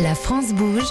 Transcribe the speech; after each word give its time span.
La 0.00 0.14
France 0.14 0.52
bouge. 0.52 0.84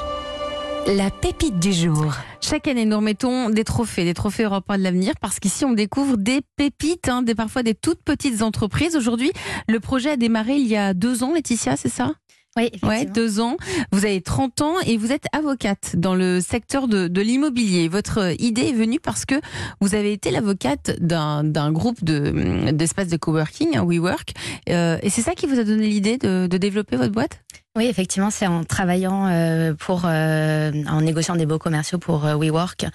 La 0.88 1.10
pépite 1.12 1.60
du 1.60 1.72
jour. 1.74 2.14
Chaque 2.42 2.68
année, 2.68 2.86
nous 2.86 2.98
remettons 2.98 3.50
des 3.50 3.64
trophées, 3.64 4.04
des 4.04 4.14
trophées 4.14 4.44
européens 4.44 4.78
de 4.78 4.84
l'avenir, 4.84 5.14
parce 5.22 5.40
qu'ici, 5.40 5.64
on 5.66 5.74
découvre 5.74 6.18
des 6.18 6.42
pépites, 6.58 7.08
hein, 7.08 7.22
des, 7.22 7.36
parfois 7.36 7.64
des 7.64 7.74
toutes 7.76 8.02
petites 8.04 8.42
entreprises. 8.42 8.96
Aujourd'hui, 8.96 9.32
le 9.68 9.80
projet 9.80 10.12
a 10.12 10.18
démarré 10.18 10.56
il 10.56 10.68
y 10.68 10.76
a 10.76 10.94
deux 10.94 11.24
ans, 11.24 11.34
Laetitia, 11.34 11.78
c'est 11.78 11.90
ça? 11.90 12.14
Oui. 12.58 12.70
Ouais, 12.84 13.06
deux 13.06 13.40
ans. 13.40 13.56
Vous 13.94 14.04
avez 14.04 14.20
30 14.20 14.60
ans 14.62 14.74
et 14.86 14.98
vous 14.98 15.14
êtes 15.14 15.24
avocate 15.32 15.96
dans 15.96 16.16
le 16.16 16.42
secteur 16.42 16.90
de, 16.90 17.08
de 17.08 17.22
l'immobilier. 17.22 17.88
Votre 17.88 18.34
idée 18.42 18.64
est 18.64 18.74
venue 18.74 19.00
parce 19.00 19.24
que 19.24 19.36
vous 19.80 19.96
avez 19.96 20.12
été 20.12 20.32
l'avocate 20.32 20.98
d'un 21.00 21.46
d'un 21.46 21.72
groupe 21.72 22.04
de- 22.04 22.72
d'espaces 22.72 23.08
de, 23.08 23.16
coworking, 23.16 23.78
hein, 23.78 23.86
WeWork. 23.88 24.34
Euh, 24.70 24.98
et 25.02 25.10
c'est 25.10 25.22
ça 25.22 25.34
qui 25.34 25.46
vous 25.48 25.60
a 25.60 25.64
donné 25.64 25.88
l'idée 25.88 26.18
de, 26.18 26.48
de 26.48 26.58
développer 26.58 26.98
votre 26.98 27.14
boîte? 27.14 27.40
Oui, 27.78 27.86
effectivement, 27.86 28.32
c'est 28.32 28.48
en 28.48 28.66
travaillant 28.66 29.28
euh, 29.28 29.74
pour, 29.74 30.02
euh, 30.04 30.72
en 30.90 31.00
négociant 31.00 31.38
des 31.38 31.46
baux 31.46 31.58
commerciaux 31.58 32.00
pour 32.00 32.26
euh, 32.26 32.36
WeWork 32.36 32.86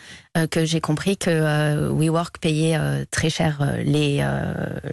que 0.50 0.66
j'ai 0.66 0.82
compris 0.82 1.16
que 1.16 1.88
WeWork 1.92 2.36
payait 2.38 2.78
très 3.10 3.30
cher 3.30 3.76
les 3.82 4.22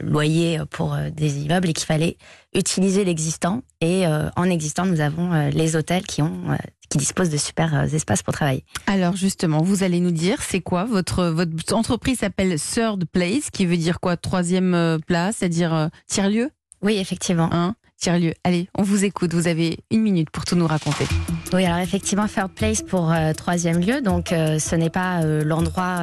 loyers 0.01 0.61
pour 0.69 0.95
des 1.11 1.39
immeubles 1.39 1.67
et 1.67 1.73
qu'il 1.73 1.85
fallait 1.85 2.15
utiliser 2.55 3.03
l'existant. 3.03 3.61
Et 3.81 4.05
en 4.07 4.45
existant, 4.45 4.85
nous 4.85 5.01
avons 5.01 5.49
les 5.49 5.75
hôtels 5.75 6.03
qui 6.03 6.21
ont, 6.21 6.57
qui 6.89 6.97
disposent 6.97 7.29
de 7.29 7.35
super 7.35 7.93
espaces 7.93 8.23
pour 8.23 8.33
travailler. 8.33 8.63
Alors 8.87 9.17
justement, 9.17 9.61
vous 9.61 9.83
allez 9.83 9.99
nous 9.99 10.11
dire, 10.11 10.41
c'est 10.41 10.61
quoi 10.61 10.85
votre 10.85 11.25
votre 11.25 11.73
entreprise 11.75 12.19
s'appelle 12.19 12.57
Third 12.57 13.03
Place, 13.03 13.49
qui 13.51 13.65
veut 13.65 13.75
dire 13.75 13.99
quoi? 13.99 14.15
Troisième 14.15 14.99
place, 15.05 15.37
c'est-à-dire 15.39 15.73
euh, 15.73 15.87
tiers 16.07 16.29
lieu, 16.29 16.51
Oui, 16.81 16.97
effectivement. 16.99 17.49
hein? 17.51 17.75
Tiers 18.03 18.19
lieu. 18.19 18.33
Allez, 18.43 18.67
on 18.77 18.83
vous 18.83 19.05
écoute. 19.05 19.33
Vous 19.33 19.47
avez 19.47 19.77
une 19.89 20.01
minute 20.01 20.29
pour 20.29 20.43
tout 20.43 20.57
nous 20.57 20.67
raconter. 20.67 21.05
Oui, 21.53 21.63
alors 21.63 21.77
effectivement, 21.77 22.27
Third 22.27 22.51
Place 22.51 22.81
pour 22.81 23.09
euh, 23.13 23.31
troisième 23.31 23.79
lieu. 23.79 24.01
Donc, 24.01 24.33
euh, 24.33 24.59
ce 24.59 24.75
n'est 24.75 24.89
pas 24.89 25.21
euh, 25.21 25.41
l'endroit 25.45 26.01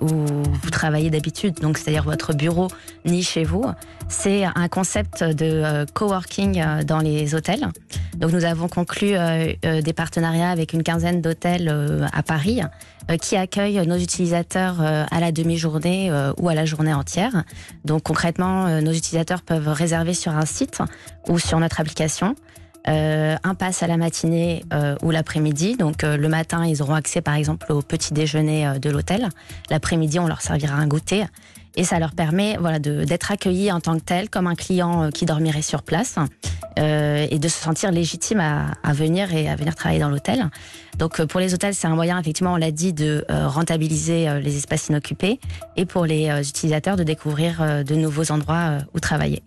où 0.00 0.08
vous 0.08 0.70
travaillez 0.70 1.10
d'habitude, 1.10 1.60
donc 1.60 1.78
c'est-à-dire 1.78 2.02
votre 2.02 2.34
bureau 2.34 2.66
ni 3.04 3.22
chez 3.22 3.44
vous. 3.44 3.64
C'est 4.08 4.46
un 4.46 4.66
concept 4.66 5.22
de 5.22 5.86
coworking 5.92 6.82
dans 6.84 6.98
les 6.98 7.36
hôtels. 7.36 7.68
Donc, 8.16 8.32
nous 8.32 8.44
avons 8.44 8.66
conclu 8.66 9.12
des 9.62 9.92
partenariats 9.92 10.50
avec 10.50 10.72
une 10.72 10.82
quinzaine 10.82 11.20
d'hôtels 11.20 12.08
à 12.12 12.22
Paris 12.24 12.62
qui 13.16 13.36
accueillent 13.36 13.86
nos 13.86 13.96
utilisateurs 13.96 14.82
euh, 14.82 15.04
à 15.10 15.20
la 15.20 15.32
demi-journée 15.32 16.10
euh, 16.10 16.32
ou 16.38 16.48
à 16.48 16.54
la 16.54 16.64
journée 16.66 16.92
entière. 16.92 17.44
Donc, 17.84 18.02
concrètement, 18.02 18.66
euh, 18.66 18.80
nos 18.80 18.92
utilisateurs 18.92 19.42
peuvent 19.42 19.68
réserver 19.68 20.14
sur 20.14 20.32
un 20.32 20.44
site 20.44 20.80
ou 21.28 21.38
sur 21.38 21.58
notre 21.58 21.80
application. 21.80 22.34
Euh, 22.86 23.36
un 23.42 23.54
pass 23.54 23.82
à 23.82 23.86
la 23.86 23.96
matinée 23.96 24.64
euh, 24.72 24.96
ou 25.02 25.10
l'après-midi. 25.10 25.76
Donc 25.76 26.04
euh, 26.04 26.16
le 26.16 26.28
matin, 26.28 26.64
ils 26.64 26.80
auront 26.80 26.94
accès 26.94 27.20
par 27.20 27.34
exemple 27.34 27.70
au 27.72 27.82
petit 27.82 28.14
déjeuner 28.14 28.66
euh, 28.66 28.78
de 28.78 28.88
l'hôtel. 28.88 29.28
L'après-midi, 29.68 30.18
on 30.18 30.26
leur 30.26 30.40
servira 30.40 30.76
un 30.76 30.86
goûter. 30.86 31.24
Et 31.78 31.84
ça 31.84 32.00
leur 32.00 32.10
permet 32.10 32.56
voilà, 32.58 32.80
d'être 32.80 33.30
accueillis 33.30 33.70
en 33.70 33.78
tant 33.78 33.96
que 33.96 34.02
tel, 34.04 34.28
comme 34.28 34.48
un 34.48 34.56
client 34.56 35.04
euh, 35.04 35.10
qui 35.10 35.26
dormirait 35.26 35.62
sur 35.62 35.84
place, 35.84 36.16
euh, 36.76 37.24
et 37.30 37.38
de 37.38 37.46
se 37.46 37.56
sentir 37.56 37.92
légitime 37.92 38.40
à, 38.40 38.72
à 38.82 38.92
venir 38.92 39.32
et 39.32 39.48
à 39.48 39.54
venir 39.54 39.76
travailler 39.76 40.00
dans 40.00 40.10
l'hôtel. 40.10 40.50
Donc 40.98 41.20
euh, 41.20 41.26
pour 41.26 41.38
les 41.38 41.54
hôtels, 41.54 41.76
c'est 41.76 41.86
un 41.86 41.94
moyen, 41.94 42.18
effectivement, 42.18 42.54
on 42.54 42.56
l'a 42.56 42.72
dit, 42.72 42.92
de 42.92 43.24
euh, 43.30 43.46
rentabiliser 43.46 44.40
les 44.40 44.56
espaces 44.56 44.88
inoccupés, 44.88 45.38
et 45.76 45.86
pour 45.86 46.04
les 46.04 46.28
utilisateurs 46.48 46.96
de 46.96 47.04
découvrir 47.04 47.84
de 47.84 47.94
nouveaux 47.94 48.32
endroits 48.32 48.78
où 48.92 48.98
travailler. 48.98 49.44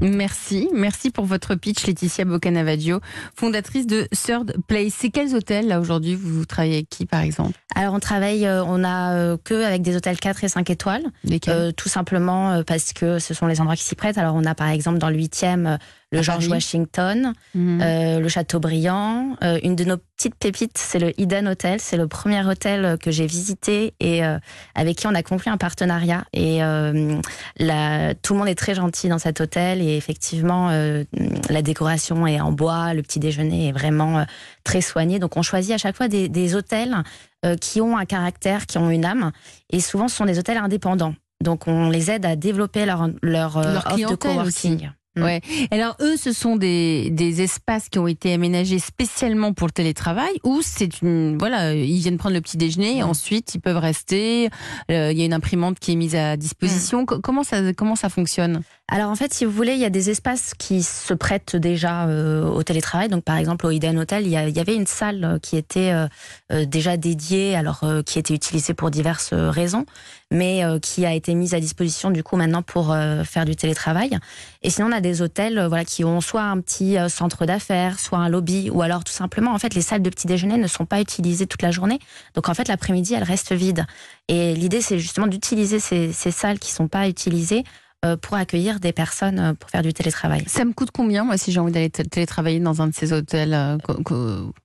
Merci, 0.00 0.68
merci 0.72 1.10
pour 1.10 1.26
votre 1.26 1.54
pitch, 1.54 1.86
Laetitia 1.86 2.24
Bocanavaggio, 2.24 3.00
fondatrice 3.36 3.86
de 3.86 4.08
Third 4.12 4.56
Place. 4.66 4.94
C'est 4.96 5.10
quels 5.10 5.34
hôtels 5.34 5.66
là 5.68 5.78
aujourd'hui 5.78 6.14
Vous 6.14 6.46
travaillez 6.46 6.76
avec 6.76 6.88
qui 6.88 7.04
par 7.04 7.20
exemple? 7.20 7.52
Alors 7.74 7.92
on 7.92 8.00
travaille, 8.00 8.46
euh, 8.46 8.64
on 8.64 8.82
a 8.82 9.14
euh, 9.14 9.36
que 9.42 9.62
avec 9.62 9.82
des 9.82 9.96
hôtels 9.96 10.18
4 10.18 10.44
et 10.44 10.48
5 10.48 10.70
étoiles, 10.70 11.04
euh, 11.48 11.70
tout 11.72 11.90
simplement 11.90 12.52
euh, 12.52 12.62
parce 12.62 12.94
que 12.94 13.18
ce 13.18 13.34
sont 13.34 13.46
les 13.46 13.60
endroits 13.60 13.76
qui 13.76 13.84
s'y 13.84 13.94
prêtent. 13.94 14.16
Alors 14.16 14.34
on 14.36 14.44
a 14.44 14.54
par 14.54 14.68
exemple 14.68 14.98
dans 14.98 15.10
le 15.10 15.16
8e 15.16 15.66
euh, 15.66 15.76
le 16.12 16.18
À 16.18 16.22
George 16.22 16.38
Paris. 16.48 16.50
Washington, 16.50 17.32
Mhm. 17.54 17.80
euh, 17.82 18.18
le 18.20 18.28
Châteaubriand. 18.28 19.36
Euh, 19.44 19.58
une 19.62 19.76
de 19.76 19.84
nos 19.84 19.96
petites 19.96 20.34
pépites, 20.34 20.76
c'est 20.76 20.98
le 20.98 21.18
Eden 21.20 21.46
Hotel. 21.48 21.78
C'est 21.80 21.96
le 21.96 22.08
premier 22.08 22.44
hôtel 22.44 22.98
que 22.98 23.10
j'ai 23.10 23.26
visité 23.26 23.94
et 24.00 24.24
euh, 24.24 24.38
avec 24.74 24.96
qui 24.98 25.06
on 25.06 25.14
a 25.14 25.22
conclu 25.22 25.50
un 25.50 25.56
partenariat. 25.56 26.24
Et 26.32 26.62
euh, 26.64 27.20
la- 27.58 28.14
tout 28.14 28.32
le 28.34 28.40
monde 28.40 28.48
est 28.48 28.54
très 28.56 28.74
gentil 28.74 29.08
dans 29.08 29.18
cet 29.18 29.40
hôtel 29.40 29.80
et 29.80 29.96
effectivement 29.96 30.68
euh, 30.70 31.04
la 31.48 31.62
décoration 31.62 32.26
est 32.26 32.40
en 32.40 32.52
bois, 32.52 32.92
le 32.94 33.02
petit 33.02 33.20
déjeuner 33.20 33.68
est 33.68 33.72
vraiment 33.72 34.18
euh, 34.18 34.24
très 34.64 34.80
soigné. 34.80 35.18
Donc 35.20 35.36
on 35.36 35.42
choisit 35.42 35.72
à 35.74 35.78
chaque 35.78 35.96
fois 35.96 36.08
des, 36.08 36.28
des 36.28 36.54
hôtels 36.54 36.96
euh, 37.46 37.56
qui 37.56 37.80
ont 37.80 37.96
un 37.96 38.04
caractère, 38.04 38.66
qui 38.66 38.78
ont 38.78 38.90
une 38.90 39.04
âme. 39.04 39.30
Et 39.70 39.80
souvent 39.80 40.08
ce 40.08 40.16
sont 40.16 40.24
des 40.26 40.38
hôtels 40.38 40.58
indépendants. 40.58 41.14
Donc 41.42 41.66
on 41.68 41.88
les 41.88 42.10
aide 42.10 42.26
à 42.26 42.36
développer 42.36 42.84
leur, 42.84 43.08
leur, 43.22 43.62
Leur 43.62 43.86
offre 43.86 44.10
de 44.10 44.14
coworking. 44.16 44.90
Ouais. 45.16 45.40
Alors 45.72 45.96
eux, 46.00 46.16
ce 46.16 46.32
sont 46.32 46.54
des, 46.56 47.10
des 47.10 47.42
espaces 47.42 47.88
qui 47.88 47.98
ont 47.98 48.06
été 48.06 48.32
aménagés 48.32 48.78
spécialement 48.78 49.52
pour 49.52 49.66
le 49.66 49.72
télétravail 49.72 50.30
ou 50.44 50.60
c'est 50.62 51.02
une 51.02 51.36
voilà, 51.36 51.74
ils 51.74 51.98
viennent 51.98 52.16
prendre 52.16 52.34
le 52.36 52.40
petit 52.40 52.56
déjeuner 52.56 52.92
et 52.98 53.02
Ouais. 53.02 53.02
ensuite 53.02 53.54
ils 53.54 53.60
peuvent 53.60 53.76
rester. 53.76 54.48
euh, 54.90 55.10
Il 55.10 55.18
y 55.18 55.22
a 55.22 55.24
une 55.24 55.32
imprimante 55.32 55.80
qui 55.80 55.92
est 55.92 55.96
mise 55.96 56.14
à 56.14 56.36
disposition. 56.36 57.06
Co- 57.06 57.20
Comment 57.20 57.42
ça 57.42 57.72
comment 57.72 57.96
ça 57.96 58.08
fonctionne? 58.08 58.62
Alors 58.92 59.10
en 59.10 59.14
fait, 59.16 59.32
si 59.34 59.44
vous 59.44 59.52
voulez, 59.52 59.72
il 59.74 59.78
y 59.78 59.84
a 59.84 59.90
des 59.90 60.10
espaces 60.10 60.52
qui 60.58 60.82
se 60.82 61.14
prêtent 61.14 61.54
déjà 61.56 62.06
euh, 62.08 62.44
au 62.44 62.62
télétravail. 62.62 63.08
Donc 63.08 63.24
par 63.24 63.36
exemple 63.36 63.66
au 63.66 63.70
Eden 63.70 63.98
Hotel, 63.98 64.26
il 64.26 64.32
y, 64.32 64.36
avait 64.36 64.74
une 64.74 64.86
salle 64.86 65.38
qui 65.42 65.56
était 65.56 65.92
euh, 66.52 66.64
déjà 66.66 66.96
dédiée, 66.96 67.54
alors 67.56 67.84
qui 68.06 68.18
était 68.18 68.34
utilisée 68.34 68.74
pour 68.74 68.90
diverses 68.90 69.32
raisons, 69.32 69.86
mais 70.32 70.62
qui 70.82 71.04
a 71.06 71.14
été 71.14 71.34
mise 71.34 71.54
à 71.54 71.60
disposition 71.60 72.10
du 72.10 72.22
coup 72.24 72.36
maintenant 72.36 72.62
pour 72.62 72.94
faire 73.24 73.44
du 73.44 73.54
télétravail. 73.56 74.18
Et 74.62 74.70
sinon, 74.70 74.88
on 74.88 74.92
a 74.92 74.99
des 75.00 75.22
hôtels, 75.22 75.58
euh, 75.58 75.68
voilà, 75.68 75.84
qui 75.84 76.04
ont 76.04 76.20
soit 76.20 76.42
un 76.42 76.60
petit 76.60 76.98
euh, 76.98 77.08
centre 77.08 77.46
d'affaires, 77.46 77.98
soit 77.98 78.18
un 78.18 78.28
lobby, 78.28 78.70
ou 78.70 78.82
alors 78.82 79.04
tout 79.04 79.12
simplement, 79.12 79.52
en 79.52 79.58
fait, 79.58 79.74
les 79.74 79.82
salles 79.82 80.02
de 80.02 80.10
petit 80.10 80.26
déjeuner 80.26 80.56
ne 80.56 80.66
sont 80.66 80.86
pas 80.86 81.00
utilisées 81.00 81.46
toute 81.46 81.62
la 81.62 81.70
journée. 81.70 81.98
Donc 82.34 82.48
en 82.48 82.54
fait, 82.54 82.68
l'après-midi, 82.68 83.14
elles 83.14 83.22
restent 83.24 83.52
vides. 83.52 83.86
Et 84.28 84.54
l'idée, 84.54 84.80
c'est 84.80 84.98
justement 84.98 85.26
d'utiliser 85.26 85.80
ces, 85.80 86.12
ces 86.12 86.30
salles 86.30 86.58
qui 86.58 86.70
sont 86.70 86.88
pas 86.88 87.08
utilisées 87.08 87.64
pour 88.20 88.36
accueillir 88.36 88.80
des 88.80 88.92
personnes 88.92 89.38
euh, 89.38 89.52
pour 89.54 89.68
faire 89.70 89.82
du 89.82 89.92
télétravail. 89.92 90.42
Ça 90.46 90.64
me 90.64 90.72
coûte 90.72 90.90
combien 90.92 91.24
moi 91.24 91.36
si 91.36 91.52
j'ai 91.52 91.60
envie 91.60 91.72
d'aller 91.72 91.90
télétravailler 91.90 92.60
dans 92.60 92.80
un 92.82 92.88
de 92.88 92.94
ces 92.94 93.12
hôtels 93.12 93.52
euh, 93.52 93.76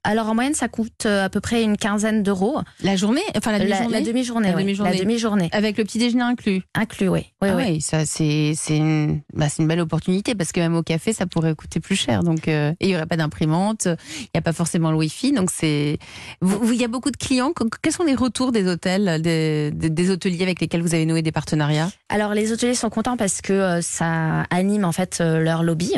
Alors 0.03 0.29
en 0.29 0.35
moyenne, 0.35 0.53
ça 0.53 0.67
coûte 0.67 1.05
euh, 1.05 1.25
à 1.25 1.29
peu 1.29 1.39
près 1.41 1.63
une 1.63 1.77
quinzaine 1.77 2.23
d'euros. 2.23 2.59
La 2.83 2.95
journée, 2.95 3.21
enfin 3.35 3.51
la 3.51 3.59
demi-journée, 3.59 3.91
la 3.91 4.01
demi-journée, 4.01 4.51
La 4.51 4.59
demi-journée. 4.59 4.91
La 4.93 4.99
demi-journée. 4.99 5.49
avec 5.51 5.77
le 5.77 5.83
petit 5.83 5.97
déjeuner 5.99 6.23
inclus? 6.23 6.61
Inclus, 6.75 7.09
oui. 7.09 7.25
Oui, 7.41 7.49
ah 7.51 7.55
oui. 7.55 7.63
ouais, 7.63 7.79
ça 7.79 8.05
c'est 8.05 8.53
c'est 8.55 8.77
une, 8.77 9.21
bah, 9.33 9.47
une 9.59 9.67
belle 9.67 9.81
opportunité 9.81 10.35
parce 10.35 10.51
que 10.51 10.59
même 10.59 10.75
au 10.75 10.83
café 10.83 11.13
ça 11.13 11.25
pourrait 11.25 11.55
coûter 11.55 11.79
plus 11.79 11.95
cher 11.95 12.23
donc 12.23 12.47
euh, 12.47 12.71
et 12.79 12.87
il 12.87 12.91
y 12.91 12.95
aurait 12.95 13.05
pas 13.05 13.17
d'imprimante, 13.17 13.85
il 13.87 14.29
y 14.33 14.37
a 14.37 14.41
pas 14.41 14.53
forcément 14.53 14.91
le 14.91 14.97
wifi 14.97 15.31
donc 15.31 15.49
c'est 15.51 15.97
il 16.41 16.75
y 16.75 16.83
a 16.83 16.87
beaucoup 16.87 17.11
de 17.11 17.17
clients. 17.17 17.51
Que- 17.51 17.63
Quels 17.81 17.93
sont 17.93 18.03
les 18.03 18.15
retours 18.15 18.51
des 18.51 18.67
hôtels, 18.67 19.21
des, 19.21 19.71
des, 19.71 19.89
des 19.89 20.09
hôteliers 20.09 20.43
avec 20.43 20.61
lesquels 20.61 20.81
vous 20.81 20.93
avez 20.93 21.05
noué 21.05 21.21
des 21.21 21.31
partenariats? 21.31 21.89
Alors 22.09 22.33
les 22.33 22.51
hôteliers 22.51 22.75
sont 22.75 22.89
contents 22.89 23.17
parce 23.17 23.41
que 23.41 23.53
euh, 23.53 23.81
ça 23.81 24.43
anime 24.51 24.85
en 24.85 24.91
fait 24.91 25.19
euh, 25.21 25.39
leur 25.39 25.63
lobby 25.63 25.91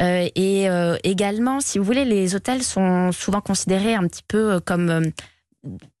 Euh, 0.00 0.28
et 0.34 0.66
également, 1.04 1.60
si 1.60 1.78
vous 1.78 1.84
voulez, 1.84 2.04
les 2.04 2.34
hôtels 2.34 2.62
sont 2.62 3.12
souvent 3.12 3.40
considérés 3.40 3.94
un 3.94 4.06
petit 4.08 4.22
peu 4.26 4.60
comme 4.60 5.12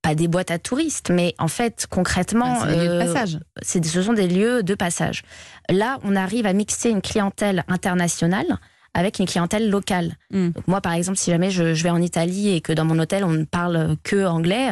pas 0.02 0.14
des 0.16 0.26
boîtes 0.26 0.50
à 0.50 0.58
touristes, 0.58 1.10
mais 1.10 1.34
en 1.38 1.46
fait 1.48 1.86
concrètement, 1.88 2.58
Ah, 2.62 2.66
C'est 2.66 2.72
des 2.72 2.76
lieux 2.82 2.88
de 2.88 2.94
euh, 2.94 3.04
passage. 3.06 3.38
c'est- 3.62 3.84
ce 3.84 4.02
sont 4.02 4.12
des 4.12 4.26
lieux 4.26 4.62
de 4.64 4.74
passage. 4.74 5.22
Là, 5.70 5.98
on 6.02 6.16
arrive 6.16 6.46
à 6.46 6.52
mixer 6.52 6.90
une 6.90 7.00
clientèle 7.02 7.62
internationale 7.68 8.46
avec 8.94 9.20
une 9.20 9.26
clientèle 9.26 9.70
locale. 9.70 10.16
Mm. 10.32 10.48
Donc 10.50 10.66
moi, 10.66 10.80
par 10.80 10.94
exemple, 10.94 11.16
si 11.18 11.30
jamais 11.30 11.50
je, 11.50 11.74
je 11.74 11.82
vais 11.84 11.90
en 11.90 12.02
Italie 12.02 12.48
et 12.54 12.60
que 12.60 12.72
dans 12.72 12.84
mon 12.84 12.98
hôtel 12.98 13.22
on 13.24 13.30
ne 13.30 13.44
parle 13.44 13.96
que 14.02 14.26
anglais 14.26 14.70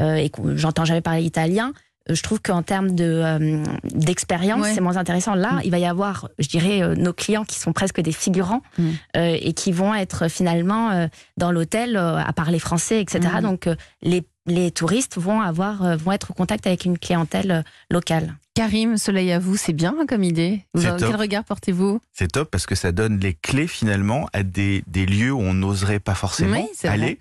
euh, 0.00 0.14
et 0.16 0.28
que 0.30 0.56
j'entends 0.56 0.84
jamais 0.86 1.02
parler 1.02 1.22
italien, 1.22 1.72
je 2.08 2.22
trouve 2.22 2.40
qu'en 2.40 2.62
termes 2.62 2.94
de 2.94 3.04
euh, 3.04 3.62
d'expérience, 3.84 4.62
Ouais. 4.62 4.74
c'est 4.74 4.80
moins 4.80 4.96
intéressant. 4.96 5.34
Là, 5.34 5.52
Mm. 5.54 5.60
il 5.64 5.70
va 5.70 5.78
y 5.78 5.86
avoir, 5.86 6.28
je 6.38 6.48
dirais, 6.48 6.82
euh, 6.82 6.94
nos 6.94 7.12
clients 7.12 7.44
qui 7.44 7.58
sont 7.58 7.72
presque 7.72 8.00
des 8.00 8.12
figurants 8.12 8.62
Mm. 8.78 8.88
euh, 9.16 9.36
et 9.40 9.52
qui 9.52 9.72
vont 9.72 9.94
être 9.94 10.28
finalement 10.28 10.90
euh, 10.90 11.06
dans 11.36 11.52
l'hôtel 11.52 11.96
euh, 11.96 12.16
à 12.18 12.32
parler 12.32 12.58
français, 12.58 13.00
etc. 13.00 13.20
Mm. 13.38 13.42
Donc 13.42 13.66
euh, 13.66 13.76
les 14.02 14.22
les 14.46 14.72
touristes 14.72 15.18
vont 15.18 15.40
avoir 15.40 15.84
euh, 15.84 15.94
vont 15.96 16.10
être 16.10 16.32
au 16.32 16.34
contact 16.34 16.66
avec 16.66 16.84
une 16.84 16.98
clientèle 16.98 17.50
euh, 17.50 17.62
locale. 17.90 18.34
Karim, 18.54 18.98
soleil 18.98 19.32
à 19.32 19.38
vous, 19.38 19.56
c'est 19.56 19.72
bien 19.72 19.94
comme 20.06 20.22
idée. 20.22 20.66
Vous 20.74 20.82
quel 20.98 21.16
regard 21.16 21.42
portez-vous? 21.42 22.00
C'est 22.12 22.30
top 22.30 22.50
parce 22.50 22.66
que 22.66 22.74
ça 22.74 22.92
donne 22.92 23.18
les 23.18 23.32
clés 23.32 23.66
finalement 23.66 24.28
à 24.34 24.42
des, 24.42 24.84
des 24.86 25.06
lieux 25.06 25.32
où 25.32 25.40
on 25.40 25.54
n'oserait 25.54 26.00
pas 26.00 26.14
forcément 26.14 26.68
Oui, 26.70 26.88
aller. 26.88 27.18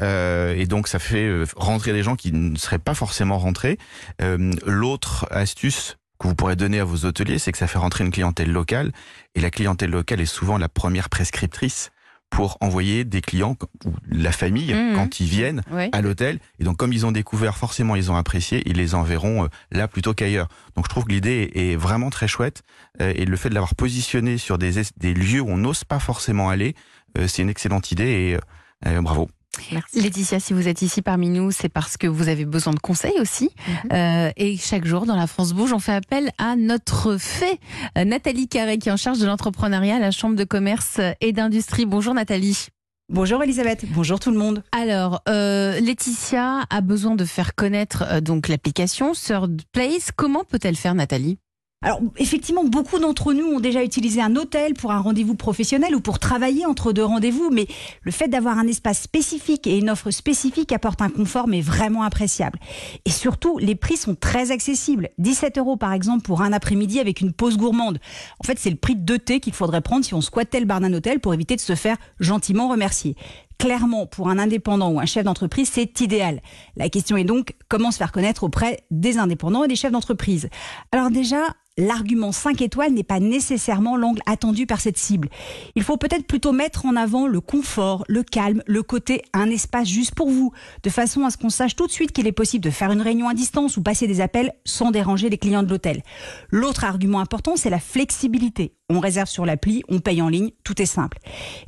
Euh, 0.00 0.56
et 0.56 0.66
donc 0.66 0.88
ça 0.88 0.98
fait 0.98 1.24
euh, 1.24 1.46
rentrer 1.54 1.92
des 1.92 2.02
gens 2.02 2.16
qui 2.16 2.32
ne 2.32 2.56
seraient 2.56 2.80
pas 2.80 2.94
forcément 2.94 3.38
rentrés. 3.38 3.78
Euh, 4.20 4.52
L'autre 4.66 5.28
astuce 5.30 5.98
que 6.18 6.26
vous 6.26 6.34
pourrez 6.34 6.56
donner 6.56 6.80
à 6.80 6.84
vos 6.84 7.04
hôteliers, 7.04 7.38
c'est 7.38 7.52
que 7.52 7.58
ça 7.58 7.68
fait 7.68 7.78
rentrer 7.78 8.02
une 8.02 8.10
clientèle 8.10 8.50
locale. 8.50 8.90
Et 9.36 9.40
la 9.40 9.50
clientèle 9.50 9.90
locale 9.90 10.20
est 10.20 10.26
souvent 10.26 10.58
la 10.58 10.68
première 10.68 11.10
prescriptrice 11.10 11.92
pour 12.32 12.56
envoyer 12.62 13.04
des 13.04 13.20
clients 13.20 13.56
ou 13.84 13.90
la 14.10 14.32
famille 14.32 14.72
Mhm. 14.72 14.94
quand 14.96 15.20
ils 15.20 15.26
viennent 15.28 15.62
à 15.92 16.00
l'hôtel. 16.00 16.38
Et 16.58 16.64
donc, 16.64 16.78
comme 16.78 16.92
ils 16.92 17.04
ont 17.06 17.12
découvert, 17.12 17.56
forcément, 17.58 17.94
ils 17.94 18.10
ont 18.10 18.16
apprécié, 18.16 18.62
ils 18.66 18.76
les 18.78 18.94
enverront 18.94 19.44
euh, 19.44 19.48
là 19.70 19.86
plutôt 19.86 20.14
qu'ailleurs. 20.14 20.48
Donc, 20.74 20.86
je 20.86 20.88
trouve 20.88 21.04
que 21.04 21.12
l'idée 21.12 21.50
est 21.54 21.76
vraiment 21.76 22.08
très 22.10 22.26
chouette. 22.28 22.62
euh, 23.00 23.12
et 23.16 23.24
le 23.26 23.36
fait 23.36 23.48
de 23.50 23.54
l'avoir 23.54 23.74
positionné 23.74 24.36
sur 24.38 24.58
des, 24.58 24.78
es- 24.78 24.92
des 24.98 25.14
lieux 25.14 25.40
où 25.40 25.48
on 25.50 25.56
n'ose 25.58 25.84
pas 25.84 25.98
forcément 25.98 26.48
aller, 26.50 26.74
euh, 27.18 27.26
c'est 27.28 27.42
une 27.42 27.48
excellente 27.50 27.90
idée 27.92 28.38
et 28.84 29.00
bravo. 29.00 29.28
Merci. 29.70 30.00
Laetitia, 30.00 30.40
si 30.40 30.52
vous 30.52 30.66
êtes 30.68 30.82
ici 30.82 31.02
parmi 31.02 31.28
nous, 31.28 31.50
c'est 31.50 31.68
parce 31.68 31.96
que 31.96 32.06
vous 32.06 32.28
avez 32.28 32.44
besoin 32.44 32.72
de 32.72 32.78
conseils 32.78 33.18
aussi. 33.20 33.50
Euh, 33.92 34.30
et 34.36 34.56
chaque 34.56 34.84
jour, 34.84 35.06
dans 35.06 35.16
la 35.16 35.26
France 35.26 35.52
Bouge, 35.52 35.72
on 35.72 35.78
fait 35.78 35.92
appel 35.92 36.30
à 36.38 36.56
notre 36.56 37.16
fée, 37.18 37.60
euh, 37.98 38.04
Nathalie 38.04 38.48
Carré, 38.48 38.78
qui 38.78 38.88
est 38.88 38.92
en 38.92 38.96
charge 38.96 39.18
de 39.18 39.26
l'entrepreneuriat 39.26 39.96
à 39.96 40.00
la 40.00 40.10
Chambre 40.10 40.36
de 40.36 40.44
commerce 40.44 41.00
et 41.20 41.32
d'industrie. 41.32 41.86
Bonjour 41.86 42.14
Nathalie. 42.14 42.68
Bonjour 43.08 43.42
Elisabeth, 43.42 43.84
bonjour 43.90 44.18
tout 44.20 44.30
le 44.30 44.38
monde. 44.38 44.62
Alors, 44.72 45.20
euh, 45.28 45.78
Laetitia 45.80 46.64
a 46.70 46.80
besoin 46.80 47.14
de 47.14 47.26
faire 47.26 47.54
connaître 47.54 48.04
euh, 48.08 48.20
donc 48.22 48.48
l'application 48.48 49.12
Third 49.12 49.60
Place. 49.72 50.12
Comment 50.16 50.44
peut-elle 50.44 50.76
faire, 50.76 50.94
Nathalie? 50.94 51.36
Alors 51.82 52.00
effectivement, 52.16 52.64
beaucoup 52.64 52.98
d'entre 52.98 53.32
nous 53.32 53.46
ont 53.46 53.60
déjà 53.60 53.82
utilisé 53.82 54.20
un 54.22 54.36
hôtel 54.36 54.74
pour 54.74 54.92
un 54.92 55.00
rendez-vous 55.00 55.34
professionnel 55.34 55.94
ou 55.94 56.00
pour 56.00 56.18
travailler 56.18 56.64
entre 56.64 56.92
deux 56.92 57.04
rendez-vous, 57.04 57.50
mais 57.50 57.66
le 58.02 58.12
fait 58.12 58.28
d'avoir 58.28 58.58
un 58.58 58.66
espace 58.66 59.02
spécifique 59.02 59.66
et 59.66 59.78
une 59.78 59.90
offre 59.90 60.10
spécifique 60.10 60.72
apporte 60.72 61.02
un 61.02 61.10
confort 61.10 61.48
mais 61.48 61.60
vraiment 61.60 62.02
appréciable. 62.02 62.58
Et 63.04 63.10
surtout, 63.10 63.58
les 63.58 63.74
prix 63.74 63.96
sont 63.96 64.14
très 64.14 64.52
accessibles. 64.52 65.10
17 65.18 65.58
euros 65.58 65.76
par 65.76 65.92
exemple 65.92 66.22
pour 66.22 66.42
un 66.42 66.52
après-midi 66.52 67.00
avec 67.00 67.20
une 67.20 67.32
pause 67.32 67.56
gourmande. 67.56 67.98
En 68.38 68.44
fait, 68.44 68.58
c'est 68.58 68.70
le 68.70 68.76
prix 68.76 68.94
de 68.94 69.02
deux 69.02 69.18
qu'il 69.38 69.52
faudrait 69.52 69.80
prendre 69.80 70.04
si 70.04 70.14
on 70.14 70.20
squattait 70.20 70.60
le 70.60 70.66
bar 70.66 70.80
d'un 70.80 70.92
hôtel 70.92 71.20
pour 71.20 71.34
éviter 71.34 71.56
de 71.56 71.60
se 71.60 71.74
faire 71.74 71.96
gentiment 72.20 72.68
remercier. 72.68 73.16
Clairement, 73.58 74.06
pour 74.06 74.28
un 74.28 74.38
indépendant 74.38 74.90
ou 74.90 74.98
un 74.98 75.06
chef 75.06 75.24
d'entreprise, 75.24 75.70
c'est 75.72 76.00
idéal. 76.00 76.42
La 76.76 76.88
question 76.88 77.16
est 77.16 77.24
donc 77.24 77.54
comment 77.68 77.90
se 77.92 77.96
faire 77.96 78.10
connaître 78.10 78.42
auprès 78.42 78.82
des 78.90 79.18
indépendants 79.18 79.64
et 79.64 79.68
des 79.68 79.76
chefs 79.76 79.92
d'entreprise? 79.92 80.48
Alors 80.90 81.10
déjà, 81.10 81.54
l'argument 81.78 82.32
5 82.32 82.60
étoiles 82.60 82.92
n'est 82.92 83.02
pas 83.02 83.20
nécessairement 83.20 83.96
l'angle 83.96 84.20
attendu 84.26 84.66
par 84.66 84.80
cette 84.80 84.98
cible. 84.98 85.28
Il 85.74 85.82
faut 85.82 85.96
peut-être 85.96 86.26
plutôt 86.26 86.52
mettre 86.52 86.84
en 86.84 86.96
avant 86.96 87.26
le 87.26 87.40
confort, 87.40 88.04
le 88.08 88.22
calme, 88.22 88.62
le 88.66 88.82
côté 88.82 89.22
un 89.32 89.48
espace 89.48 89.88
juste 89.88 90.14
pour 90.14 90.28
vous, 90.28 90.52
de 90.82 90.90
façon 90.90 91.24
à 91.24 91.30
ce 91.30 91.38
qu'on 91.38 91.50
sache 91.50 91.76
tout 91.76 91.86
de 91.86 91.92
suite 91.92 92.12
qu'il 92.12 92.26
est 92.26 92.32
possible 92.32 92.64
de 92.64 92.70
faire 92.70 92.92
une 92.92 93.00
réunion 93.00 93.28
à 93.28 93.34
distance 93.34 93.76
ou 93.76 93.82
passer 93.82 94.06
des 94.06 94.20
appels 94.20 94.52
sans 94.64 94.90
déranger 94.90 95.30
les 95.30 95.38
clients 95.38 95.62
de 95.62 95.70
l'hôtel. 95.70 96.02
L'autre 96.50 96.84
argument 96.84 97.20
important, 97.20 97.56
c'est 97.56 97.70
la 97.70 97.80
flexibilité. 97.80 98.74
On 98.90 99.00
réserve 99.00 99.28
sur 99.28 99.46
l'appli, 99.46 99.82
on 99.88 100.00
paye 100.00 100.20
en 100.20 100.28
ligne, 100.28 100.50
tout 100.64 100.82
est 100.82 100.86
simple. 100.86 101.18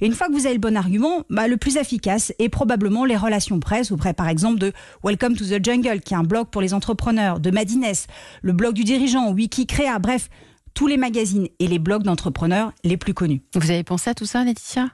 Et 0.02 0.06
une 0.06 0.12
fois 0.12 0.26
que 0.26 0.32
vous 0.32 0.44
avez 0.44 0.54
le 0.54 0.60
bon 0.60 0.76
argument, 0.76 1.22
bah, 1.30 1.48
le 1.48 1.56
plus 1.56 1.78
efficace 1.78 2.34
est 2.38 2.50
probablement 2.50 3.06
les 3.06 3.16
relations 3.16 3.58
presse 3.60 3.92
auprès 3.92 4.12
par 4.12 4.28
exemple 4.28 4.58
de 4.58 4.72
Welcome 5.02 5.34
to 5.34 5.44
the 5.44 5.64
Jungle, 5.64 6.00
qui 6.00 6.12
est 6.12 6.18
un 6.18 6.22
blog 6.22 6.48
pour 6.48 6.60
les 6.60 6.74
entrepreneurs, 6.74 7.40
de 7.40 7.50
Madines, 7.50 7.86
le 8.42 8.52
blog 8.52 8.74
du 8.74 8.84
dirigeant, 8.84 9.32
Wikicrea, 9.32 9.93
bref, 9.98 10.28
tous 10.74 10.86
les 10.86 10.96
magazines 10.96 11.48
et 11.58 11.68
les 11.68 11.78
blogs 11.78 12.02
d'entrepreneurs 12.02 12.72
les 12.84 12.96
plus 12.96 13.14
connus. 13.14 13.42
Vous 13.54 13.70
avez 13.70 13.84
pensé 13.84 14.10
à 14.10 14.14
tout 14.14 14.26
ça, 14.26 14.44
Laetitia? 14.44 14.88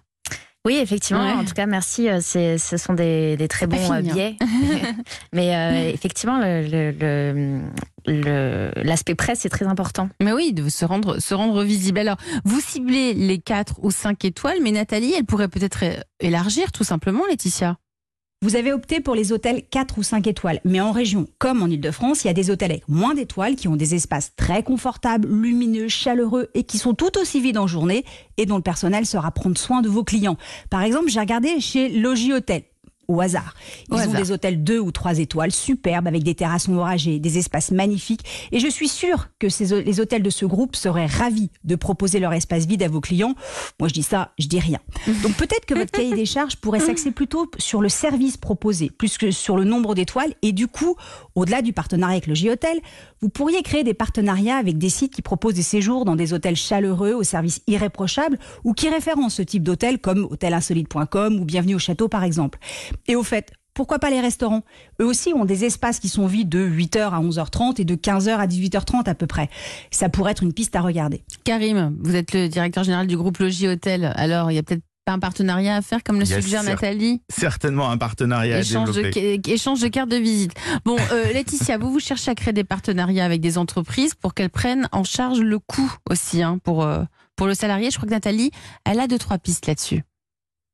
Oui, 0.67 0.75
effectivement. 0.76 1.25
Ouais. 1.25 1.32
En 1.32 1.44
tout 1.47 1.55
cas, 1.55 1.64
merci. 1.64 2.06
euh, 2.06 2.20
ce 2.20 2.76
sont 2.76 2.93
des, 2.93 3.38
des 3.38 3.49
très 3.49 3.67
bons 3.67 3.79
euh, 3.91 3.94
hein. 3.94 4.02
biais. 4.02 4.37
Mais 5.32 5.56
euh, 5.56 5.91
effectivement, 5.91 6.38
le, 6.38 6.61
le- 6.67 6.91
le- 6.93 7.61
le- 8.06 8.70
l'aspect 8.82 9.14
presse 9.14 9.47
est 9.47 9.49
très 9.49 9.64
important. 9.67 10.11
Mais 10.23 10.35
oui, 10.35 10.52
de 10.52 10.69
se 10.69 10.85
rendre, 10.85 11.19
se 11.19 11.32
rendre 11.32 11.62
visible. 11.62 11.99
Alors, 11.99 12.19
vous 12.44 12.61
ciblez 12.61 13.14
les 13.14 13.38
4 13.38 13.76
ou 13.82 13.91
5 13.91 14.23
étoiles, 14.26 14.58
mais 14.62 14.70
Nathalie, 14.73 15.14
elle 15.17 15.25
pourrait 15.25 15.49
peut-être 15.49 15.82
élargir 16.20 16.73
tout 16.73 16.85
simplement, 16.85 17.23
Laetitia. 17.31 17.79
Vous 18.43 18.57
avez 18.57 18.73
opté 18.73 19.01
pour 19.01 19.15
les 19.15 19.33
hôtels 19.33 19.65
4 19.71 19.99
ou 19.99 20.03
5 20.03 20.27
étoiles, 20.27 20.63
mais 20.65 20.81
en 20.81 20.93
région 20.93 21.27
comme 21.39 21.63
en 21.63 21.67
Ile-de-France, 21.67 22.25
il 22.25 22.29
y 22.29 22.31
a 22.31 22.33
des 22.33 22.49
hôtels 22.49 22.71
avec 22.71 22.89
moins 22.89 23.13
d'étoiles 23.13 23.55
qui 23.55 23.69
ont 23.69 23.77
des 23.77 23.95
espaces 23.95 24.35
très 24.35 24.63
confortables, 24.63 25.29
lumineux, 25.29 25.89
chaleureux 25.89 26.49
et 26.55 26.65
qui 26.65 26.79
sont 26.79 26.95
tout 26.95 27.19
aussi 27.19 27.43
vides 27.43 27.59
en 27.59 27.67
journée 27.67 28.03
et 28.39 28.47
dont 28.47 28.57
le 28.57 28.63
personnel 28.63 29.05
saura 29.05 29.31
prendre 29.31 29.59
soin 29.59 29.83
de 29.83 29.91
vos 29.91 30.05
clients. 30.05 30.39
Par 30.71 30.81
exemple, 30.81 31.11
j'ai 31.11 31.21
regardé 31.21 31.61
chez 31.61 31.91
Logis 31.91 32.33
Hôtel. 32.33 32.63
Au 33.11 33.21
hasard. 33.21 33.55
Ils 33.89 33.95
Au 33.95 33.97
ont 33.97 34.01
hasard. 34.01 34.21
des 34.23 34.31
hôtels 34.31 34.62
2 34.62 34.79
ou 34.79 34.93
3 34.93 35.19
étoiles, 35.19 35.51
superbes, 35.51 36.07
avec 36.07 36.23
des 36.23 36.37
terrasses 36.37 36.69
ombragées, 36.69 37.19
des 37.19 37.39
espaces 37.39 37.73
magnifiques. 37.73 38.21
Et 38.53 38.61
je 38.61 38.69
suis 38.69 38.89
sûre 38.89 39.29
que 39.41 39.49
ces, 39.49 39.83
les 39.83 39.99
hôtels 40.01 40.23
de 40.23 40.31
ce 40.31 40.45
groupe 40.45 40.77
seraient 40.77 41.07
ravis 41.07 41.51
de 41.65 41.75
proposer 41.75 42.21
leur 42.21 42.33
espace 42.33 42.67
vide 42.67 42.85
à 42.85 42.89
vos 42.89 43.01
clients. 43.01 43.35
Moi, 43.81 43.89
je 43.89 43.95
dis 43.95 44.05
ça, 44.05 44.33
je 44.39 44.47
dis 44.47 44.61
rien. 44.61 44.79
Donc 45.23 45.35
peut-être 45.35 45.67
que 45.67 45.75
votre 45.75 45.91
cahier 45.91 46.15
des 46.15 46.25
charges 46.27 46.55
pourrait 46.57 46.79
s'axer 46.79 47.11
plutôt 47.11 47.51
sur 47.59 47.81
le 47.81 47.89
service 47.89 48.37
proposé, 48.37 48.91
plus 48.91 49.19
que 49.19 49.33
sur 49.33 49.57
le 49.57 49.65
nombre 49.65 49.97
d'étoiles. 49.97 50.33
Et 50.43 50.53
du 50.53 50.69
coup, 50.69 50.95
au-delà 51.35 51.62
du 51.62 51.73
partenariat 51.73 52.12
avec 52.12 52.29
le 52.29 52.35
J-Hôtel, 52.35 52.79
vous 53.23 53.29
pourriez 53.29 53.63
créer 53.63 53.85
des 53.85 53.95
partenariats 53.95 54.57
avec 54.57 54.79
des 54.79 54.89
sites 54.89 55.13
qui 55.13 55.23
proposent 55.23 55.55
des 55.55 55.63
séjours 55.63 56.05
dans 56.05 56.17
des 56.17 56.33
hôtels 56.33 56.57
chaleureux, 56.57 57.13
au 57.13 57.23
service 57.23 57.63
irréprochable, 57.67 58.39
ou 58.65 58.73
qui 58.73 58.89
référencent 58.89 59.35
ce 59.35 59.43
type 59.43 59.63
d'hôtel 59.63 59.99
comme 59.99 60.27
hôtelinsolite.com 60.31 61.39
ou 61.41 61.45
Bienvenue 61.45 61.75
au 61.75 61.79
Château 61.79 62.09
par 62.09 62.25
exemple. 62.25 62.59
Et 63.07 63.17
au 63.17 63.23
fait, 63.23 63.53
pourquoi 63.75 63.99
pas 63.99 64.11
les 64.11 64.21
restaurants? 64.21 64.63
Eux 65.01 65.07
aussi 65.07 65.33
ont 65.35 65.45
des 65.45 65.65
espaces 65.65 66.01
qui 66.01 66.09
sont 66.09 66.27
vides 66.27 66.49
de 66.49 66.67
8h 66.67 67.11
à 67.11 67.21
11h30 67.21 67.81
et 67.81 67.85
de 67.85 67.95
15h 67.95 68.31
à 68.31 68.47
18h30 68.47 69.09
à 69.09 69.15
peu 69.15 69.27
près. 69.27 69.49
Ça 69.91 70.09
pourrait 70.09 70.33
être 70.33 70.43
une 70.43 70.53
piste 70.53 70.75
à 70.77 70.81
regarder. 70.81 71.23
Karim, 71.45 71.97
vous 72.01 72.17
êtes 72.17 72.35
le 72.35 72.49
directeur 72.49 72.85
général 72.85 73.07
du 73.07 73.17
groupe 73.17 73.39
Logis 73.39 73.69
Hôtel. 73.69 74.13
Alors, 74.17 74.51
il 74.51 74.57
y 74.57 74.59
a 74.59 74.63
peut-être 74.63 74.83
pas 75.11 75.15
un 75.15 75.19
partenariat 75.19 75.77
à 75.77 75.83
faire, 75.83 76.03
comme 76.05 76.19
le 76.21 76.25
suggère 76.25 76.62
Nathalie 76.62 77.21
Certainement 77.29 77.91
un 77.91 77.99
partenariat 77.99 78.57
à 78.57 78.61
échange 78.61 78.89
de, 78.89 79.03
développer. 79.03 79.41
ca- 79.45 79.53
échange 79.55 79.81
de 79.81 79.89
cartes 79.89 80.09
de 80.09 80.17
visite. 80.17 80.53
Bon, 80.85 80.97
euh, 81.12 81.33
Laetitia, 81.33 81.79
vous, 81.79 81.91
vous 81.93 82.01
cherchez 82.01 82.31
à 82.31 82.35
créer 82.35 82.53
des 82.53 82.65
partenariats 82.65 83.25
avec 83.25 83.41
des 83.41 83.59
entreprises 83.59 84.15
pour 84.15 84.35
qu'elles 84.35 84.51
prennent 84.51 84.89
en 84.93 85.03
charge 85.05 85.41
le 85.41 85.59
coût 85.59 85.93
aussi 86.09 86.43
hein, 86.43 86.59
pour, 86.62 86.85
euh, 86.85 87.03
pour 87.37 87.47
le 87.47 87.55
salarié. 87.55 87.91
Je 87.91 87.97
crois 87.97 88.07
que 88.09 88.15
Nathalie, 88.15 88.51
elle 88.85 89.01
a 89.01 89.07
deux, 89.09 89.19
trois 89.19 89.39
pistes 89.39 89.67
là-dessus. 89.67 90.03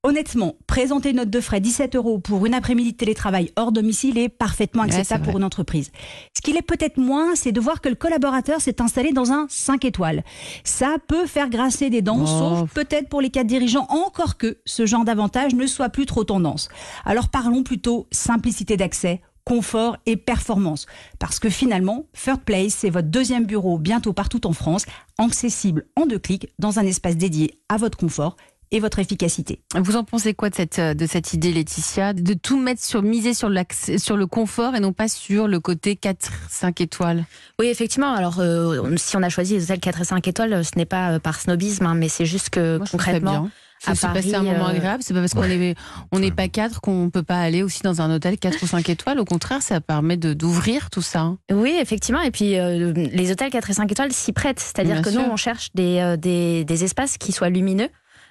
Honnêtement, 0.07 0.55
présenter 0.69 1.11
une 1.11 1.17
note 1.17 1.31
de 1.31 1.41
frais 1.41 1.59
17 1.59 1.97
euros 1.97 2.21
pour 2.21 2.47
une 2.47 2.55
après-midi 2.55 2.93
de 2.93 2.97
télétravail 2.97 3.51
hors 3.57 3.73
domicile 3.73 4.19
est 4.19 4.29
parfaitement 4.29 4.85
acceptable 4.85 5.25
pour 5.25 5.37
une 5.37 5.43
entreprise. 5.43 5.91
Ce 6.33 6.41
qu'il 6.41 6.57
est 6.57 6.63
peut-être 6.63 6.97
moins, 6.97 7.35
c'est 7.35 7.51
de 7.51 7.61
voir 7.61 7.81
que 7.81 7.89
le 7.89 7.97
collaborateur 7.97 8.61
s'est 8.61 8.81
installé 8.81 9.11
dans 9.11 9.33
un 9.33 9.47
5 9.49 9.85
étoiles. 9.85 10.23
Ça 10.63 10.99
peut 11.09 11.27
faire 11.27 11.51
grasser 11.51 11.91
des 11.91 12.03
dents, 12.03 12.21
Oh. 12.21 12.27
sauf 12.27 12.73
peut-être 12.73 13.09
pour 13.09 13.21
les 13.21 13.31
cadres 13.31 13.49
dirigeants, 13.49 13.89
encore 13.89 14.37
que 14.37 14.59
ce 14.65 14.87
genre 14.87 15.05
d'avantage 15.05 15.57
ne 15.57 15.67
soit 15.67 15.89
plus 15.89 16.07
trop 16.07 16.23
tendance. 16.23 16.69
Alors 17.05 17.29
parlons 17.29 17.65
plutôt 17.65 18.07
simplicité 18.13 18.77
d'accès, 18.77 19.23
confort 19.43 19.97
et 20.07 20.17
performance. 20.17 20.87
Parce 21.19 21.41
que 21.41 21.51
finalement, 21.51 22.07
Third 22.13 22.43
Place, 22.43 22.75
c'est 22.75 22.91
votre 22.91 23.09
deuxième 23.09 23.45
bureau 23.45 23.77
bientôt 23.77 24.13
partout 24.13 24.47
en 24.47 24.53
France, 24.53 24.87
accessible 25.19 25.87
en 25.97 26.07
deux 26.07 26.21
clics 26.21 26.49
dans 26.61 26.79
un 26.79 26.87
espace 26.87 27.17
dédié 27.17 27.59
à 27.69 27.77
votre 27.77 27.99
confort 27.99 28.37
et 28.73 28.81
votre 28.81 28.99
efficacité. 28.99 29.61
Vous 29.77 29.97
en 29.97 30.05
pensez 30.05 30.35
quoi 30.35 30.51
de 30.51 30.55
cette, 30.55 30.79
euh, 30.79 30.95
de 30.95 31.07
cette 31.07 31.33
idée, 31.33 31.53
Laetitia 31.53 32.13
De 32.13 32.35
tout 32.35 32.59
mettre 32.59 32.83
sur, 32.83 33.03
miser 33.03 33.35
sur, 33.35 33.51
sur 33.99 34.17
le 34.17 34.27
confort 34.27 34.75
et 34.75 34.81
non 34.81 34.93
pas 34.93 35.09
sur 35.09 35.49
le 35.49 35.61
côté 35.61 35.97
4, 35.97 36.31
5 36.51 36.81
étoiles? 36.81 37.25
Oui, 37.61 37.67
effectivement. 37.67 38.13
Alors, 38.15 38.41
euh, 38.41 38.97
si 38.97 39.17
on 39.17 39.23
a 39.23 39.29
choisi 39.29 39.55
les 39.55 39.65
hôtels 39.65 39.81
4 39.81 40.01
et 40.01 40.05
5 40.05 40.29
étoiles, 40.29 40.53
euh, 40.53 40.63
ce 40.63 40.73
n'est 40.77 40.85
pas 40.87 41.19
par 41.21 41.41
snobisme, 41.41 41.87
hein, 41.87 41.95
mais 41.95 42.09
c'est 42.09 42.27
juste 42.27 42.51
que 42.51 42.79
Moi, 42.79 42.87
concrètement. 42.91 43.49
C'est 43.79 43.91
à 43.91 44.09
passer 44.09 44.35
un 44.35 44.43
Paris, 44.43 44.53
moment 44.53 44.69
euh, 44.69 44.73
agréable. 44.73 45.03
C'est 45.03 45.13
pas 45.13 45.21
parce 45.21 45.35
qu'on 45.35 45.43
est 45.45 45.75
on 46.11 46.19
n'est 46.19 46.31
pas 46.31 46.49
quatre 46.49 46.81
qu'on 46.81 47.11
peut 47.11 47.23
pas 47.23 47.39
aller 47.41 47.63
aussi 47.63 47.83
dans 47.83 48.01
un 48.01 48.11
hôtel 48.15 48.39
4 48.39 48.63
ou 48.63 48.67
5 48.67 48.89
étoiles. 48.89 49.21
Au 49.21 49.27
contraire, 49.27 49.61
ça 49.63 49.81
permet 49.83 50.17
de 50.17 50.33
d'ouvrir 50.33 50.89
tout 50.89 51.03
ça. 51.03 51.21
hein. 51.21 51.39
Oui, 51.53 51.77
effectivement. 51.81 52.23
Et 52.23 52.31
puis, 52.31 52.59
euh, 52.59 52.93
les 52.95 53.31
hôtels 53.31 53.51
4 53.51 53.69
et 53.71 53.75
5 53.75 53.93
étoiles 53.93 54.13
s'y 54.13 54.33
prêtent. 54.33 54.61
C'est-à-dire 54.61 55.03
que 55.03 55.11
sûr. 55.11 55.21
nous, 55.21 55.29
on 55.31 55.37
cherche 55.37 55.69
des, 55.75 55.99
euh, 55.99 56.17
des, 56.17 56.65
des 56.65 56.85
espaces 56.85 57.19
qui 57.19 57.33
soient 57.33 57.51
lumineux. 57.51 57.89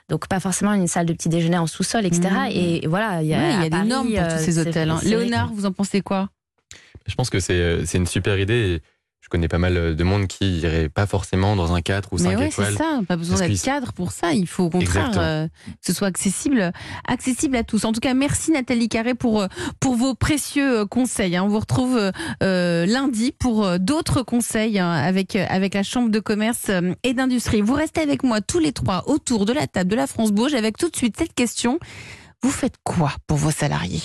Donc, 0.10 0.28
pas 0.28 0.40
forcément 0.40 0.74
une 0.74 0.88
salle 0.88 1.06
de 1.08 1.14
petit 1.14 1.30
déjeuner 1.30 1.58
en 1.58 1.66
sous-sol, 1.68 2.06
etc. 2.06 2.30
Mhm. 2.30 2.52
Et 2.52 2.88
voilà, 2.88 3.22
il 3.24 3.28
y 3.28 3.34
a, 3.34 3.40
Ouais, 3.60 3.66
y 3.68 3.70
des 3.70 3.82
normes 3.84 4.08
pour 4.10 4.20
euh, 4.20 4.38
tous 4.38 4.44
ces 4.44 4.52
c'est- 4.54 4.68
hôtels. 4.68 4.90
hein. 4.90 5.00
Léonard, 5.04 5.52
vous 5.54 5.66
en 5.66 5.72
pensez 5.72 6.02
quoi? 6.02 6.30
Je 7.08 7.16
pense 7.16 7.30
que 7.30 7.40
c'est 7.40 7.54
euh, 7.54 7.86
c'est 7.86 7.98
une 7.98 8.08
super 8.08 8.38
idée. 8.40 8.54
Et 8.76 8.82
je 9.26 9.30
connais 9.30 9.48
pas 9.48 9.58
mal 9.58 9.96
de 9.96 10.04
monde 10.04 10.28
qui 10.28 10.60
irait 10.60 10.88
pas 10.88 11.08
forcément 11.08 11.56
dans 11.56 11.74
un 11.74 11.82
4 11.82 12.14
ou 12.14 12.20
5 12.20 12.30
Mais 12.30 12.36
ouais, 12.36 12.50
c'est 12.52 12.74
ça. 12.74 13.02
Pas 13.08 13.18
besoin 13.18 13.40
d'être 13.40 13.60
cadre 13.64 13.92
pour 13.92 14.12
ça. 14.12 14.34
Il 14.34 14.46
faut 14.46 14.66
au 14.66 14.70
contraire 14.70 15.12
euh, 15.18 15.48
que 15.48 15.74
ce 15.82 15.94
soit 15.94 16.06
accessible, 16.08 16.72
accessible 17.08 17.56
à 17.56 17.64
tous. 17.64 17.86
En 17.86 17.92
tout 17.92 18.00
cas, 18.02 18.14
merci 18.14 18.52
Nathalie 18.52 18.88
Carré 18.88 19.16
pour 19.16 19.42
euh, 19.42 19.48
pour 19.80 19.96
vos 19.96 20.14
précieux 20.14 20.82
euh, 20.82 20.86
conseils. 20.86 21.36
hein. 21.36 21.44
On 21.44 21.48
vous 21.48 21.60
retrouve 21.60 21.98
euh, 21.98 22.12
euh, 22.44 22.86
lundi 22.86 23.32
pour 23.32 23.66
euh, 23.66 23.78
d'autres 23.80 24.22
conseils 24.22 24.78
hein, 24.78 24.92
avec 24.92 25.36
euh, 25.36 25.46
avec 25.50 25.74
la 25.74 25.82
Chambre 25.82 26.10
de 26.12 26.20
commerce 26.20 26.66
euh, 26.70 26.94
et 27.02 27.16
d'industrie. 27.16 27.62
Vous 27.62 27.74
restez 27.74 28.02
avec 28.02 28.22
moi 28.22 28.42
tous 28.42 28.60
les 28.60 28.74
trois 28.74 29.06
autour 29.10 29.46
de 29.48 29.54
la 29.54 29.66
table 29.66 29.90
de 29.90 29.96
la 29.96 30.06
France 30.06 30.34
Bourge 30.34 30.54
avec 30.54 30.78
tout 30.78 30.90
de 30.90 30.96
suite 30.96 31.16
cette 31.18 31.34
question. 31.34 31.80
Vous 32.44 32.52
faites 32.52 32.76
quoi 32.84 33.12
pour 33.26 33.38
vos 33.38 33.50
salariés? 33.50 34.02